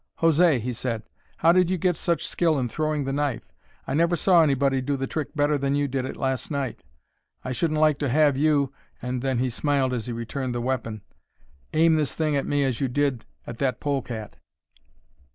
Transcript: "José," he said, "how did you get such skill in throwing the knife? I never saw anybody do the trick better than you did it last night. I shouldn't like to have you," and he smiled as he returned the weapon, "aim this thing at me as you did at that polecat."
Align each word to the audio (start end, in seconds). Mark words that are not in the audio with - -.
"José," 0.17 0.59
he 0.59 0.73
said, 0.73 1.03
"how 1.37 1.51
did 1.51 1.69
you 1.69 1.77
get 1.77 1.95
such 1.95 2.25
skill 2.27 2.57
in 2.57 2.67
throwing 2.67 3.03
the 3.03 3.13
knife? 3.13 3.53
I 3.85 3.93
never 3.93 4.15
saw 4.15 4.41
anybody 4.41 4.81
do 4.81 4.97
the 4.97 5.05
trick 5.05 5.35
better 5.35 5.59
than 5.59 5.75
you 5.75 5.87
did 5.87 6.05
it 6.05 6.17
last 6.17 6.49
night. 6.49 6.81
I 7.45 7.51
shouldn't 7.51 7.79
like 7.79 7.99
to 7.99 8.09
have 8.09 8.35
you," 8.35 8.73
and 8.99 9.21
he 9.23 9.51
smiled 9.51 9.93
as 9.93 10.07
he 10.07 10.11
returned 10.11 10.55
the 10.55 10.59
weapon, 10.61 11.03
"aim 11.73 11.97
this 11.97 12.15
thing 12.15 12.35
at 12.35 12.47
me 12.47 12.63
as 12.63 12.81
you 12.81 12.87
did 12.87 13.27
at 13.45 13.59
that 13.59 13.79
polecat." 13.79 14.37